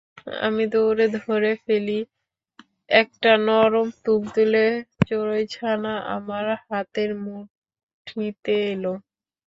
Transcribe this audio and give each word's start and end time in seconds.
আমি 0.41 0.63
দৌড়ে 0.73 1.05
ধরে 1.17 1.51
ফেলি—একটা 1.63 3.31
নরম 3.47 3.87
তুলতুলে 4.03 4.65
চড়ুইছানা 5.07 5.93
আমার 6.15 6.45
হাতের 6.63 7.11
মুঠিতে 7.23 8.53
এল। 8.71 8.85